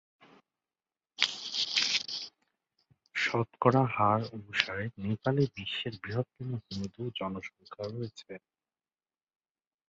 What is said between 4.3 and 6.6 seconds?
অনুসারে, নেপাল বিশ্বের বৃহত্তম